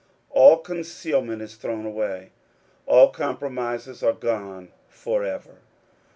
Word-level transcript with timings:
All 0.31 0.57
concealment 0.57 1.43
is 1.43 1.53
thrown 1.57 1.85
away. 1.85 2.31
All 2.87 3.09
compromises 3.09 4.01
are 4.01 4.13
gone 4.13 4.69
forever. 4.89 5.57